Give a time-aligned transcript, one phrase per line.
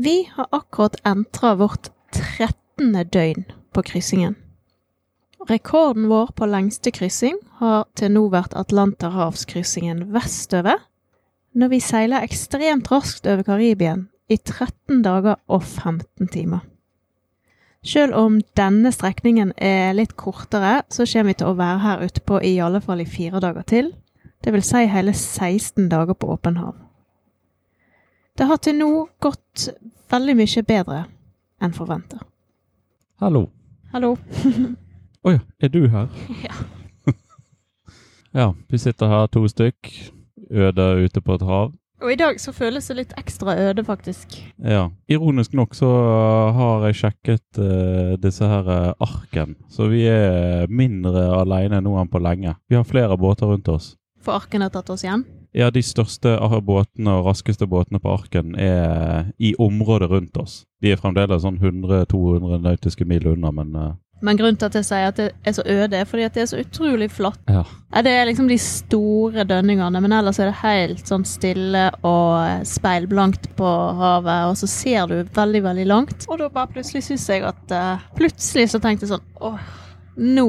[0.00, 3.08] Vi har akkurat entra vårt 13.
[3.12, 4.34] døgn på kryssingen.
[5.48, 10.78] Rekorden vår på lengste kryssing har til nå vært Atlanterhavskryssingen vestover,
[11.50, 16.62] når vi seiler ekstremt raskt over Karibien i 13 dager og 15 timer.
[17.82, 22.22] Selv om denne strekningen er litt kortere, så kommer vi til å være her ute
[22.22, 23.96] på i alle fall i fire dager til.
[24.46, 26.84] Det vil si hele 16 dager på åpen hav.
[28.38, 29.64] Det har til nå gått
[30.12, 30.98] veldig mye bedre
[31.58, 32.20] enn forventa.
[33.18, 33.48] Hallo.
[33.90, 34.12] Hallo.
[35.26, 36.06] Å ja, er du her?
[36.46, 36.54] Ja.
[38.40, 39.90] ja, vi sitter her to stykk,
[40.54, 41.72] øde ute på et hav.
[41.98, 44.38] Og i dag så føles det litt ekstra øde, faktisk.
[44.62, 44.84] Ja.
[45.10, 45.90] Ironisk nok så
[46.54, 52.12] har jeg sjekket uh, disse her uh, arken, så vi er mindre alene nå enn
[52.12, 52.54] på lenge.
[52.70, 53.96] Vi har flere båter rundt oss.
[54.22, 55.26] For arken har tatt oss igjen.
[55.56, 60.64] Ja, de største båtene og raskeste båtene på arken er i området rundt oss.
[60.82, 63.94] De er fremdeles sånn 100-200 nautiske mil unna, men uh...
[64.18, 66.42] Men grunnen til at jeg sier at det er så øde, er fordi at det
[66.42, 67.38] er så utrolig flott.
[67.46, 67.62] ja.
[67.94, 72.66] Ja, Det er liksom de store dønningene, men ellers er det helt sånn stille og
[72.66, 73.68] speilblankt på
[74.00, 76.26] havet, og så ser du veldig, veldig langt.
[76.28, 79.62] Og da bare plutselig syns jeg at uh, Plutselig så tenkte jeg sånn Åh,
[80.18, 80.48] nå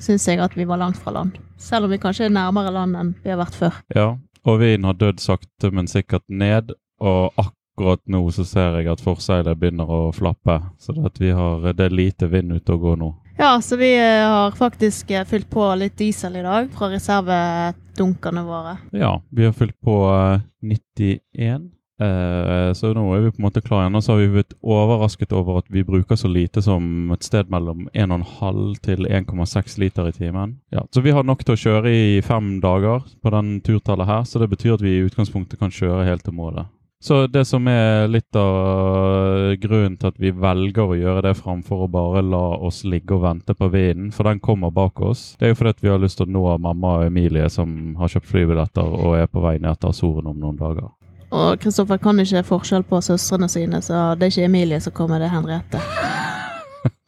[0.00, 1.36] syns jeg at vi var langt fra land.
[1.60, 3.78] Selv om vi kanskje er nærmere land enn vi har vært før.
[3.94, 4.14] Ja,
[4.44, 6.72] og vinen har dødd sakte, men sikkert ned.
[7.00, 10.60] Og akkurat nå så ser jeg at forseilet begynner å flappe.
[10.80, 13.10] Så det, har, det er lite vind ute og gå nå.
[13.40, 18.42] Ja, så vi eh, har faktisk eh, fylt på litt diesel i dag fra reservedunkene
[18.44, 18.74] våre.
[18.92, 21.70] Ja, vi har fylt på eh, 91.
[22.00, 23.98] Eh, så nå er vi på en måte klar igjen.
[23.98, 27.52] Og så har vi blitt overrasket over at vi bruker så lite som et sted
[27.52, 30.58] mellom 1,5 til 1,6 liter i timen.
[30.72, 34.24] Ja, så vi har nok til å kjøre i fem dager på den turtallet her,
[34.24, 36.70] så det betyr at vi i utgangspunktet kan kjøre helt til målet.
[37.02, 41.86] Så det som er litt av grunnen til at vi velger å gjøre det framfor
[41.86, 45.48] å bare la oss ligge og vente på vinden, for den kommer bak oss, det
[45.48, 48.12] er jo fordi at vi har lyst til å nå mamma og Emilie som har
[48.12, 50.92] kjøpt flybilletter og er på vei ned til Azoren om noen dager.
[51.30, 55.22] Og Kristoffer kan ikke forskjell på søstrene sine, så det er ikke Emilie som kommer,
[55.22, 55.82] det er Henriette.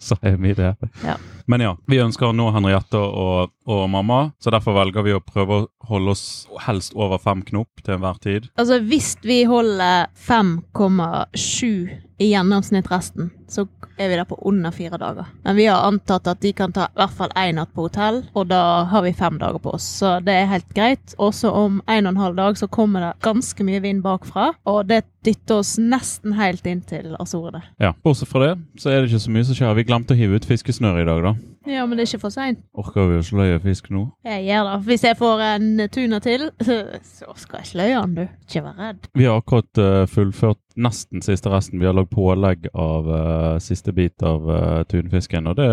[0.03, 0.75] Så Emilie.
[1.05, 1.15] Ja.
[1.47, 5.21] Men ja, vi ønsker å nå Henriette og, og mamma, så derfor velger vi å
[5.23, 6.25] prøve å holde oss
[6.67, 8.49] helst over fem knop til enhver tid.
[8.59, 13.67] Altså, hvis vi holder 5,7 i gjennomsnitt resten, så
[13.99, 15.29] er vi der på under fire dager.
[15.45, 18.23] Men vi har antatt at de kan ta i hvert fall én natt på hotell,
[18.33, 19.87] og da har vi fem dager på oss.
[20.01, 21.17] Så det er helt greit.
[21.19, 24.87] Også om en og en halv dag så kommer det ganske mye vind bakfra, og
[24.91, 27.63] det dytter oss nesten helt inn til Azorene.
[27.83, 29.75] Ja, Bortsett fra det, så er det ikke så mye som skjer.
[29.79, 31.35] Vi glemte å hive ut fiskesnøret i dag, da.
[31.67, 32.59] Ja, men det er ikke for seint.
[32.75, 34.09] Orker vi å sløye fisk nå?
[34.27, 34.79] Jeg gjør det.
[34.89, 36.49] Hvis jeg får en tuna til,
[37.15, 38.25] så skal jeg sløye den, du.
[38.49, 39.07] Ikke vær redd.
[39.15, 41.81] Vi har akkurat uh, fullført nesten siste resten.
[41.81, 45.49] Vi har lagd pålegg av uh, siste bit av uh, tunfisken.
[45.51, 45.69] Og det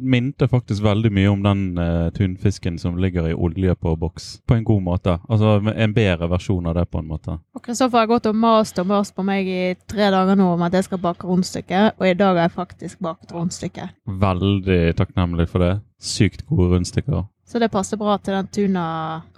[0.00, 4.28] minte faktisk veldig mye om den uh, tunfisken som ligger i olje på boks.
[4.46, 5.18] På en god måte.
[5.28, 7.38] Altså en bedre versjon av det, på en måte.
[7.54, 10.66] Og Kristoffer har gått og mast og mast på meg i tre dager nå om
[10.66, 13.90] at jeg skal bake rundstykke, og i dag har jeg faktisk bakt rundstykke.
[14.24, 15.76] Veldig takknemlig for det.
[16.04, 17.24] Sykt gode rundstykker.
[17.44, 18.84] Så det passer bra til den tuna.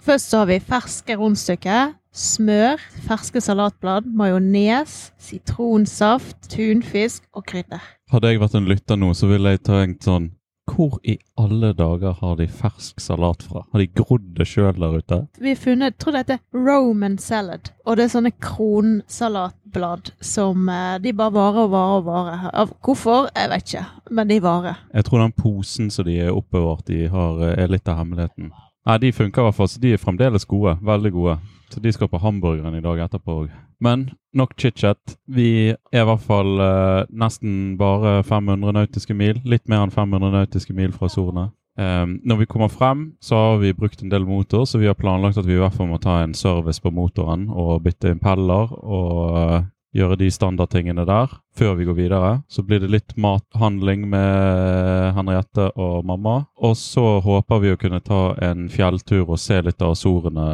[0.01, 7.83] Først så har vi ferske rundstykker, smør, ferske salatblad, majones, sitronsaft, tunfisk og krydder.
[8.11, 10.33] Hadde jeg vært en lytter nå, så ville jeg tenkt sånn
[10.67, 13.61] Hvor i alle dager har de fersk salat fra?
[13.71, 15.19] Har de grodd det sjøl der ute?
[15.39, 20.67] Vi har funnet, jeg tror det heter Roman salad, og det er sånne kronsalatblad som
[20.67, 22.45] eh, de bare varer og varer og varer.
[22.51, 23.29] Av hvorfor?
[23.31, 24.83] Jeg vet ikke, men de varer.
[24.91, 28.51] Jeg tror den posen som de er oppbevart i, har, eh, er litt av hemmeligheten.
[28.87, 30.77] Nei, de funker i hvert fall, så de er fremdeles gode.
[30.85, 31.37] Veldig gode.
[31.67, 33.49] Så de skal på hamburgeren i dag etterpå òg.
[33.83, 35.17] Men nok chit-chat.
[35.27, 39.41] Vi er i hvert fall eh, nesten bare 500 nautiske mil.
[39.43, 41.49] Litt mer enn 500 nautiske mil fra Sorene.
[41.77, 44.97] Eh, når vi kommer frem, så har vi brukt en del motor, så vi har
[44.97, 48.71] planlagt at vi i hvert fall må ta en service på motoren og bytte impeller
[48.71, 52.31] og eh, gjøre de standardtingene der før vi går videre.
[52.47, 56.43] Så blir det litt mathandling med Henriette og mamma.
[56.61, 60.47] Og så håper vi å kunne ta en fjelltur og se litt av Azorene,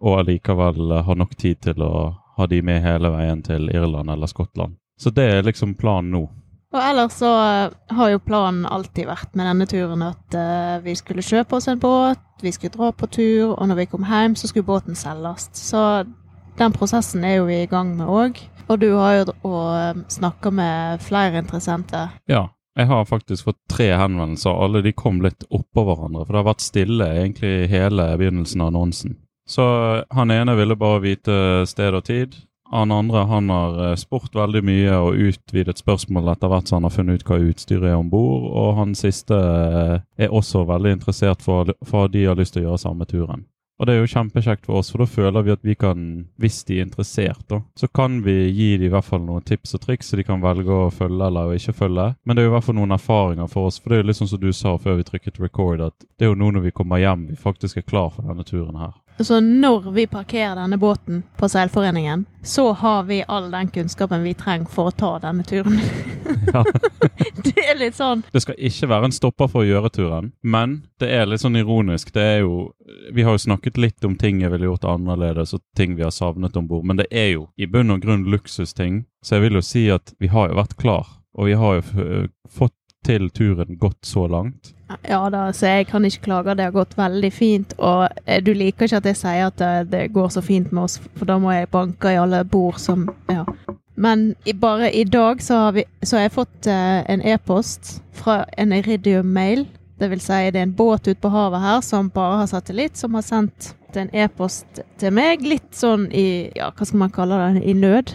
[0.00, 1.94] og allikevel ha nok tid til å
[2.40, 4.78] ha de med hele veien til Irland eller Skottland.
[5.00, 6.26] Så det er liksom planen nå.
[6.70, 10.94] Og ellers så eh, har jo planen alltid vært med denne turen at uh, vi
[10.94, 14.36] skulle kjøpe oss en båt, vi skulle dra på tur, og når vi kom hjem,
[14.38, 15.48] så skulle båten selges.
[15.58, 15.82] Så
[16.60, 18.40] den prosessen er jo vi i gang med òg.
[18.70, 22.12] Og du har jo og snakka med flere interessenter.
[22.30, 22.48] Ja,
[22.78, 24.54] jeg har faktisk fått tre henvendelser.
[24.54, 28.70] Alle de kom litt oppå hverandre, for det har vært stille egentlig hele begynnelsen av
[28.70, 29.16] annonsen.
[29.50, 29.64] Så
[30.14, 31.34] han ene ville bare vite
[31.66, 32.38] sted og tid.
[32.70, 36.86] Han andre han har eh, spurt veldig mye og utvidet spørsmål etter hvert så han
[36.86, 38.46] har funnet ut hva utstyret er om bord.
[38.46, 42.68] Og han siste eh, er også veldig interessert for, for de har lyst til å
[42.68, 43.42] gjøre samme turen.
[43.80, 46.00] Og det er jo kjempekjekt for oss, for da føler vi at vi kan,
[46.36, 49.72] hvis de er interessert, da, så kan vi gi dem i hvert fall noen tips
[49.78, 52.10] og triks så de kan velge å følge eller ikke følge.
[52.28, 54.10] Men det er jo i hvert fall noen erfaringer for oss, for det er jo
[54.10, 56.68] litt sånn som du sa før vi trykket record, at det er jo nå når
[56.68, 58.92] vi kommer hjem vi faktisk er klar for denne turen her.
[59.20, 64.34] Så når vi parkerer denne båten på Seilforeningen, så har vi all den kunnskapen vi
[64.34, 65.80] trenger for å ta denne turen.
[66.52, 66.62] Ja.
[67.44, 70.76] det er litt sånn Det skal ikke være en stopper for å gjøre turen, men
[71.02, 72.12] det er litt sånn ironisk.
[72.14, 72.70] Det er jo
[73.12, 76.14] Vi har jo snakket litt om ting jeg ville gjort annerledes, og ting vi har
[76.14, 79.04] savnet om bord, men det er jo i bunn og grunn luksusting.
[79.26, 82.28] Så jeg vil jo si at vi har jo vært klar, og vi har jo
[82.48, 84.72] fått til turen gått så langt.
[85.08, 86.54] Ja da, så jeg kan ikke klage.
[86.58, 87.74] Det har gått veldig fint.
[87.78, 90.86] Og eh, du liker ikke at jeg sier at det, det går så fint med
[90.88, 93.44] oss, for da må jeg banke i alle bord som Ja.
[94.00, 97.98] Men i, bare i dag så har, vi, så har jeg fått eh, en e-post
[98.16, 99.66] fra en Iridium Mail.
[100.00, 102.96] Det vil si det er en båt ute på havet her som bare har satellitt,
[102.96, 105.44] som har sendt en e-post til meg.
[105.44, 107.64] Litt sånn i Ja, hva skal man kalle det?
[107.68, 108.14] I nød.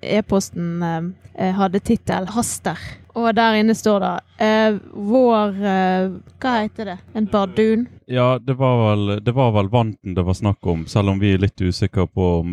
[0.00, 2.80] E-posten eh, hadde tittel 'Haster'.
[3.18, 6.96] Og der inne står det eh, vår eh, Hva heter det?
[7.18, 7.86] En bardun?
[8.06, 11.34] Ja, det var, vel, det var vel vanten det var snakk om, selv om vi
[11.34, 12.52] er litt usikre på om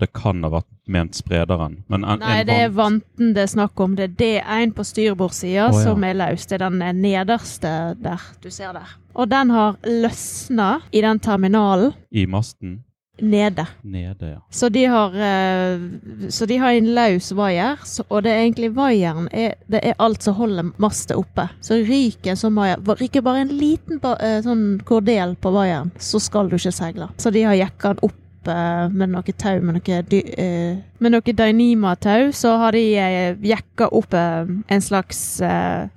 [0.00, 1.76] det kan ha vært ment sprederen.
[1.92, 3.94] Men en, Nei, en det er vanten det er snakk om.
[3.98, 5.84] Det er D1 på styrbordssida oh, ja.
[5.86, 6.48] som er løs.
[6.48, 8.30] Det er den eh, nederste der.
[8.42, 8.96] Du ser der.
[9.12, 12.80] Og den har løsna i den terminalen i masten
[13.22, 13.66] nede.
[13.82, 14.40] nede, ja.
[14.50, 15.80] Så de har, eh,
[16.28, 17.78] så de har en løs vaier,
[18.08, 21.48] og det er egentlig vaieren er, Det er alt som holder mastet oppe.
[21.60, 26.20] Så ryker en sånn vaier Ryker bare en liten eh, sånn kordel på vaieren, så
[26.20, 27.08] skal du ikke seile.
[27.16, 31.34] Så de har jekka den opp eh, med noe tau, med noe, eh, med noe
[31.38, 35.20] Dynima-tau, så har de eh, jekka opp eh, en slags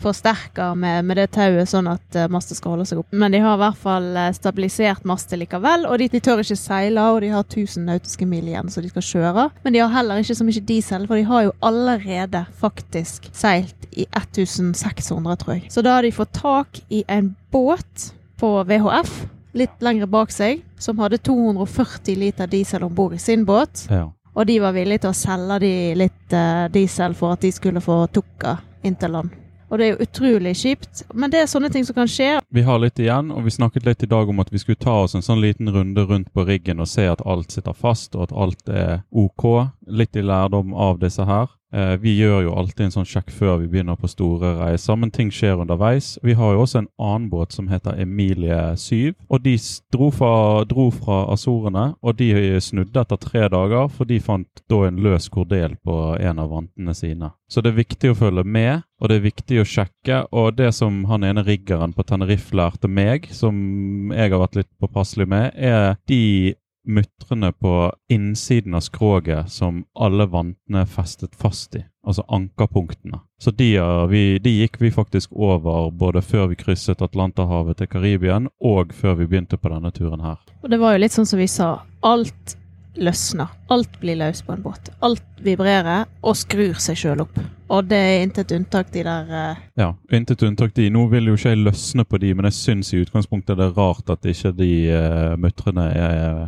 [0.01, 3.09] forsterker med, med det tauet, sånn at mastet skal holde seg opp.
[3.13, 7.07] Men de har i hvert fall stabilisert mastet likevel, og de, de tør ikke seile,
[7.13, 9.47] og de har 1000 nautiske mil igjen, så de skal kjøre.
[9.65, 13.89] Men de har heller ikke så mye diesel, for de har jo allerede faktisk seilt
[13.95, 15.69] i 1600, tror jeg.
[15.71, 19.25] Så da har de fått tak i en båt på VHF,
[19.55, 23.87] litt lengre bak seg, som hadde 240 liter diesel om bord i sin båt.
[23.89, 24.11] ja.
[24.35, 27.79] Og de var villige til å selge de litt uh, diesel for at de skulle
[27.79, 29.31] få tukka inn til land.
[29.71, 32.35] Og det er jo utrolig kjipt, men det er sånne ting som kan skje.
[32.53, 34.99] Vi har litt igjen, og vi snakket litt i dag om at vi skulle ta
[35.05, 38.27] oss en sånn liten runde rundt på riggen og se at alt sitter fast, og
[38.27, 39.47] at alt er OK.
[39.87, 41.49] Litt i lærdom av disse her.
[41.75, 45.11] Eh, vi gjør jo alltid en sånn sjekk før vi begynner på store reiser, men
[45.11, 46.13] ting skjer underveis.
[46.23, 49.57] Vi har jo også en annen båt som heter Emilie 7, og de
[49.91, 52.31] dro fra, dro fra Azorene, og de
[52.63, 56.95] snudde etter tre dager, for de fant da en løs kordel på en av vantene
[56.95, 57.33] sine.
[57.51, 60.23] Så det er viktig å følge med, og det er viktig å sjekke.
[60.31, 64.71] Og det som han ene riggeren på Tenerife lærte meg, som jeg har vært litt
[64.81, 71.83] påpasselig med, er de mutrene på innsiden av skroget som alle vantene festet fast i.
[72.05, 73.19] Altså ankerpunktene.
[73.41, 73.71] Så de,
[74.09, 79.17] vi, de gikk vi faktisk over både før vi krysset Atlanterhavet til Karibien, og før
[79.21, 80.37] vi begynte på denne turen her.
[80.61, 81.71] Og det var jo litt sånn som vi sa.
[82.05, 82.57] Alt
[82.95, 83.51] løsner.
[83.73, 84.89] Alt blir løs på en båt.
[85.05, 87.37] Alt vibrerer og skrur seg sjøl opp.
[87.73, 89.61] Og det er intet unntak de der uh...
[89.79, 90.89] Ja, intet unntak de.
[90.93, 93.77] Nå vil jo ikke jeg løsne på de, men jeg syns i utgangspunktet det er
[93.77, 96.43] rart at ikke de uh, mutrene er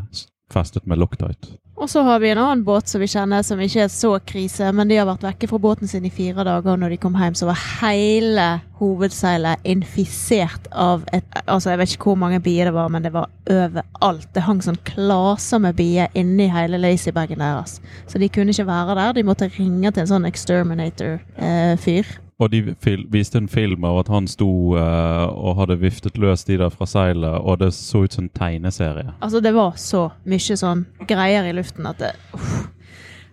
[0.54, 1.58] festet med Loctite.
[1.78, 4.72] Og så har vi en annen båt som vi kjenner som ikke er så krise,
[4.74, 7.18] men de har vært vekke fra båten sin i fire dager, og når de kom
[7.20, 8.48] hjem, så var hele
[8.80, 13.14] hovedseilet infisert av et Altså, jeg vet ikke hvor mange bier det var, men det
[13.14, 14.28] var overalt.
[14.36, 17.78] Det hang sånn klaser med bier inni hele lazybagen deres.
[18.10, 19.14] Så de kunne ikke være der.
[19.16, 22.10] De måtte ringe til en sånn exterminator-fyr.
[22.38, 22.76] Og de
[23.10, 26.86] viste en film av at han sto uh, og hadde viftet løs de der fra
[26.86, 29.10] seilet, og det så ut som en tegneserie.
[29.26, 32.68] Altså, det var så mye sånn greier i luften at det uff.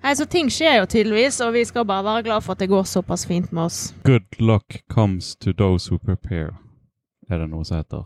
[0.05, 2.69] Nei, så ting skjer jo tydeligvis, og vi skal bare være glad for at det
[2.69, 3.79] går såpass fint med oss.
[4.05, 6.53] Good luck comes to those who prepare,
[7.31, 8.05] er det noe som heter.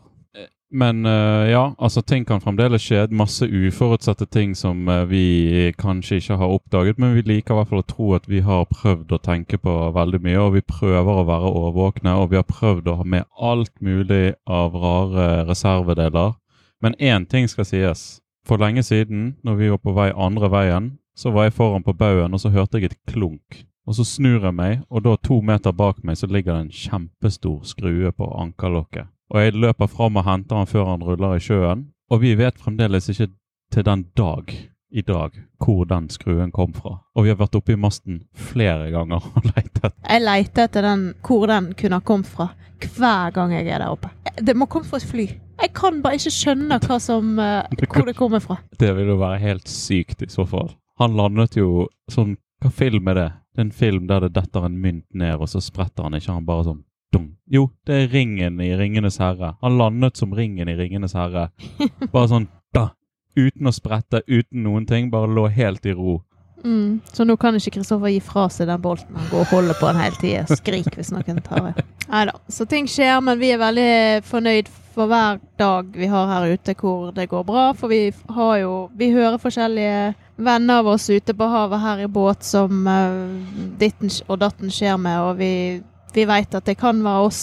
[0.70, 3.06] Men uh, ja, altså ting kan fremdeles skje.
[3.16, 7.70] Masse uforutsette ting som uh, vi kanskje ikke har oppdaget, men vi liker i hvert
[7.70, 11.22] fall å tro at vi har prøvd å tenke på veldig mye, og vi prøver
[11.22, 16.36] å være årvåkne, og vi har prøvd å ha med alt mulig av rare reservedeler.
[16.84, 18.06] Men én ting skal sies.
[18.44, 21.96] For lenge siden, når vi var på vei andre veien, så var jeg foran på
[21.96, 23.64] baugen, og så hørte jeg et klunk.
[23.88, 26.74] Og så snur jeg meg, og da to meter bak meg så ligger det en
[26.76, 29.08] kjempestor skrue på ankerlokket.
[29.28, 31.88] Og jeg løper fram og henter han før han ruller i sjøen.
[32.08, 33.28] Og vi vet fremdeles ikke
[33.72, 34.54] til den dag
[34.88, 36.94] i dag hvor den skruen kom fra.
[37.14, 39.92] Og vi har vært oppe i masten flere ganger og letet.
[40.00, 42.48] Jeg leter etter den, hvor den kunne ha kommet fra,
[42.96, 44.10] hver gang jeg er der oppe.
[44.40, 45.28] Det må komme fra et fly.
[45.58, 48.60] Jeg kan bare ikke skjønne som, eh, hvor det kommer fra.
[48.78, 50.70] Det vil jo være helt sykt i så fall.
[50.98, 53.28] Han landet jo sånn Hva film er det?
[53.54, 56.32] Det er en film der det detter en mynt ned, og så spretter han ikke.
[56.34, 56.80] Han bare sånn
[57.14, 57.32] dum.
[57.46, 59.54] Jo, det er ringen i Ringenes herre.
[59.62, 61.48] Han landet som ringen i Ringenes herre.
[62.12, 62.90] Bare sånn da.
[63.38, 65.12] Uten å sprette, uten noen ting.
[65.12, 66.18] Bare lå helt i ro.
[66.64, 67.00] Mm.
[67.12, 69.14] Så nå kan ikke Kristoffer gi fra seg den bolten.
[69.16, 70.58] Han går og holder på den hele tida.
[70.58, 71.86] Skrik hvis noen tar det.
[72.08, 72.34] Nei da.
[72.50, 73.90] Så ting skjer, men vi er veldig
[74.26, 77.68] fornøyd for hver dag vi har her ute hvor det går bra.
[77.78, 82.10] For vi har jo Vi hører forskjellige venner av oss ute på havet her i
[82.10, 83.30] båt som uh,
[83.78, 85.80] ditten og datten skjer med, og vi,
[86.14, 87.42] vi veit at det kan være oss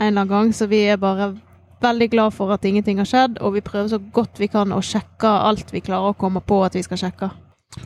[0.00, 1.32] en eller annen gang, så vi er bare
[1.84, 4.82] veldig glad for at ingenting har skjedd, og vi prøver så godt vi kan å
[4.84, 7.30] sjekke alt vi klarer å komme på at vi skal sjekke.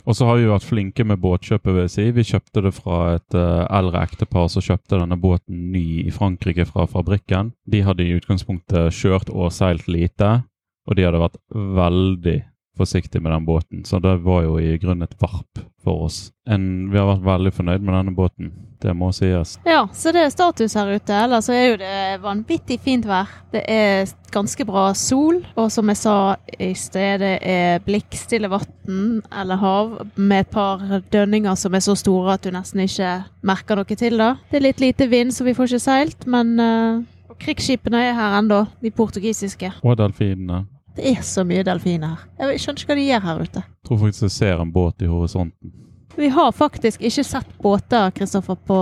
[0.05, 2.05] Og så har vi vært flinke med båtkjøpet, vil jeg si.
[2.13, 6.67] Vi kjøpte det fra et uh, eldre ektepar som kjøpte denne båten ny i Frankrike
[6.69, 7.55] fra fabrikken.
[7.65, 10.43] De hadde i utgangspunktet kjørt og seilt lite,
[10.89, 11.41] og de hadde vært
[11.81, 12.39] veldig
[12.79, 13.85] forsiktige med den båten.
[13.85, 16.29] Så det var jo i grunnen et varp for oss.
[16.49, 18.53] En, vi har vært veldig fornøyd med denne båten.
[18.79, 19.57] Det må sies.
[19.67, 21.15] Ja, så det er status her ute.
[21.15, 23.31] Ellers så er jo det vanvittig fint vær.
[23.53, 26.17] Det er ganske bra sol, og som jeg sa
[26.61, 31.97] i sted, det er blikkstille vann eller hav med et par dønninger som er så
[31.99, 33.13] store at du nesten ikke
[33.47, 34.33] merker noe til det.
[34.51, 37.05] Det er litt lite vind, så vi får ikke seilt, men uh,
[37.43, 39.73] krigsskipene er her ennå, de portugisiske.
[39.83, 40.67] Og delfinene.
[40.99, 42.23] Det er så mye delfiner her.
[42.51, 43.61] Jeg skjønner ikke hva de gjør her ute.
[43.63, 45.75] Jeg tror faktisk jeg ser en båt i horisonten.
[46.19, 48.79] Vi har faktisk ikke sett båter Kristoffer, på,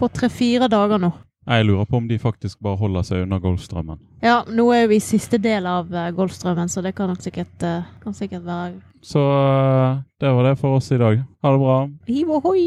[0.00, 1.10] på tre-fire dager nå.
[1.50, 3.98] Jeg lurer på om de faktisk bare holder seg unna Golfstrømmen.
[4.24, 7.52] Ja, nå er vi i siste del av uh, Golfstrømmen, så det kan nok sikkert,
[7.60, 11.20] uh, kan sikkert være Så uh, det var det for oss i dag.
[11.42, 11.76] Ha det bra.
[12.08, 12.64] Hiv ohoi!